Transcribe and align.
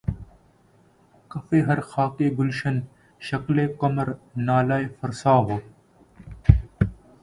کفِ 1.31 1.49
ہر 1.67 1.79
خاکِ 1.91 2.17
گلشن‘ 2.37 2.75
شکلِ 3.21 3.57
قمری‘ 3.79 4.13
نالہ 4.45 4.77
فرسا 4.97 5.33
ہو 5.45 5.57